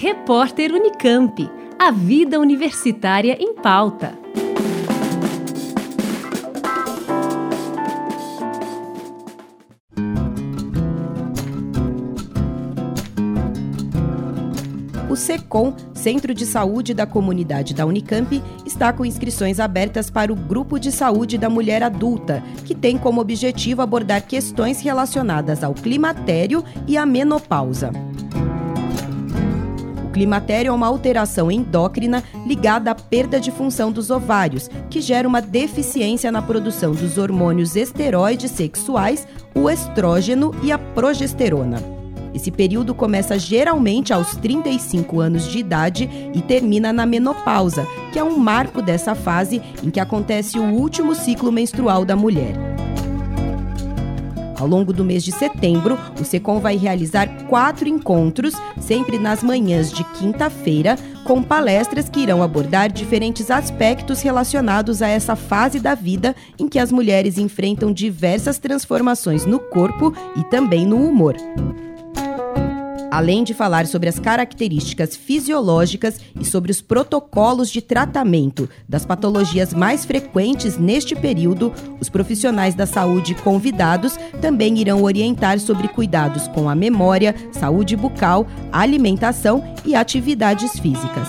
Repórter 0.00 0.72
Unicamp. 0.72 1.50
A 1.76 1.90
vida 1.90 2.38
universitária 2.38 3.36
em 3.40 3.52
pauta. 3.52 4.16
O 15.10 15.16
SECOM, 15.16 15.74
Centro 15.92 16.32
de 16.32 16.46
Saúde 16.46 16.94
da 16.94 17.04
Comunidade 17.04 17.74
da 17.74 17.84
Unicamp, 17.84 18.40
está 18.64 18.92
com 18.92 19.04
inscrições 19.04 19.58
abertas 19.58 20.08
para 20.08 20.32
o 20.32 20.36
Grupo 20.36 20.78
de 20.78 20.92
Saúde 20.92 21.36
da 21.36 21.50
Mulher 21.50 21.82
Adulta, 21.82 22.40
que 22.64 22.72
tem 22.72 22.96
como 22.96 23.20
objetivo 23.20 23.82
abordar 23.82 24.24
questões 24.24 24.80
relacionadas 24.80 25.64
ao 25.64 25.74
climatério 25.74 26.64
e 26.86 26.96
à 26.96 27.04
menopausa. 27.04 27.90
Climatério 30.18 30.70
é 30.70 30.72
uma 30.72 30.88
alteração 30.88 31.48
endócrina 31.48 32.24
ligada 32.44 32.90
à 32.90 32.94
perda 32.96 33.38
de 33.38 33.52
função 33.52 33.92
dos 33.92 34.10
ovários, 34.10 34.68
que 34.90 35.00
gera 35.00 35.28
uma 35.28 35.40
deficiência 35.40 36.32
na 36.32 36.42
produção 36.42 36.90
dos 36.90 37.18
hormônios 37.18 37.76
esteroides 37.76 38.50
sexuais, 38.50 39.28
o 39.54 39.70
estrógeno 39.70 40.52
e 40.60 40.72
a 40.72 40.76
progesterona. 40.76 41.80
Esse 42.34 42.50
período 42.50 42.96
começa 42.96 43.38
geralmente 43.38 44.12
aos 44.12 44.34
35 44.34 45.20
anos 45.20 45.46
de 45.46 45.60
idade 45.60 46.10
e 46.34 46.42
termina 46.42 46.92
na 46.92 47.06
menopausa, 47.06 47.86
que 48.12 48.18
é 48.18 48.24
um 48.24 48.38
marco 48.38 48.82
dessa 48.82 49.14
fase 49.14 49.62
em 49.84 49.88
que 49.88 50.00
acontece 50.00 50.58
o 50.58 50.64
último 50.64 51.14
ciclo 51.14 51.52
menstrual 51.52 52.04
da 52.04 52.16
mulher. 52.16 52.67
Ao 54.58 54.66
longo 54.66 54.92
do 54.92 55.04
mês 55.04 55.22
de 55.22 55.30
setembro, 55.30 55.96
o 56.20 56.24
SECOM 56.24 56.58
vai 56.58 56.76
realizar 56.76 57.28
quatro 57.44 57.88
encontros, 57.88 58.54
sempre 58.80 59.18
nas 59.18 59.42
manhãs 59.42 59.92
de 59.92 60.02
quinta-feira, 60.14 60.96
com 61.24 61.42
palestras 61.42 62.08
que 62.08 62.20
irão 62.20 62.42
abordar 62.42 62.90
diferentes 62.90 63.50
aspectos 63.50 64.20
relacionados 64.20 65.00
a 65.00 65.08
essa 65.08 65.36
fase 65.36 65.78
da 65.78 65.94
vida 65.94 66.34
em 66.58 66.68
que 66.68 66.78
as 66.78 66.90
mulheres 66.90 67.38
enfrentam 67.38 67.92
diversas 67.92 68.58
transformações 68.58 69.46
no 69.46 69.60
corpo 69.60 70.12
e 70.36 70.42
também 70.44 70.84
no 70.84 70.96
humor 70.96 71.36
além 73.10 73.44
de 73.44 73.54
falar 73.54 73.86
sobre 73.86 74.08
as 74.08 74.18
características 74.18 75.16
fisiológicas 75.16 76.18
e 76.38 76.44
sobre 76.44 76.70
os 76.70 76.80
protocolos 76.80 77.70
de 77.70 77.80
tratamento 77.80 78.68
das 78.88 79.04
patologias 79.04 79.72
mais 79.72 80.04
frequentes 80.04 80.78
neste 80.78 81.14
período, 81.14 81.72
os 82.00 82.08
profissionais 82.08 82.74
da 82.74 82.86
saúde 82.86 83.34
convidados 83.34 84.16
também 84.40 84.78
irão 84.78 85.02
orientar 85.02 85.58
sobre 85.58 85.88
cuidados 85.88 86.48
com 86.48 86.68
a 86.68 86.74
memória, 86.74 87.34
saúde 87.52 87.96
bucal, 87.96 88.46
alimentação 88.72 89.62
e 89.84 89.94
atividades 89.94 90.78
físicas 90.78 91.28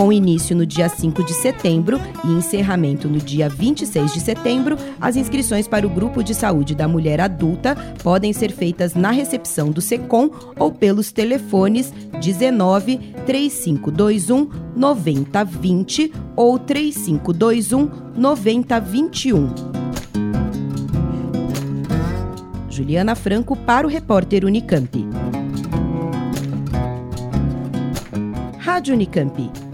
com 0.00 0.10
início 0.10 0.56
no 0.56 0.64
dia 0.64 0.88
5 0.88 1.22
de 1.22 1.34
setembro 1.34 2.00
e 2.24 2.28
encerramento 2.28 3.06
no 3.06 3.18
dia 3.18 3.50
26 3.50 4.14
de 4.14 4.20
setembro, 4.20 4.78
as 4.98 5.14
inscrições 5.14 5.68
para 5.68 5.86
o 5.86 5.90
grupo 5.90 6.24
de 6.24 6.34
saúde 6.34 6.74
da 6.74 6.88
mulher 6.88 7.20
adulta 7.20 7.76
podem 8.02 8.32
ser 8.32 8.50
feitas 8.50 8.94
na 8.94 9.10
recepção 9.10 9.70
do 9.70 9.82
SECOM 9.82 10.30
ou 10.58 10.72
pelos 10.72 11.12
telefones 11.12 11.92
19 12.18 12.96
3521 13.26 14.48
9020 14.74 16.12
ou 16.34 16.58
3521 16.58 17.90
9021. 18.16 19.54
Juliana 22.70 23.14
Franco 23.14 23.54
para 23.54 23.86
o 23.86 23.90
repórter 23.90 24.46
Unicamp. 24.46 25.06
Rádio 28.58 28.94
Unicamp 28.94 29.69